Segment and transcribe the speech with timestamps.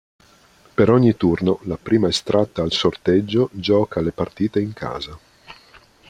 [0.77, 5.15] Per ogni turno la prima estratta al sorteggio gioca le partite in casa.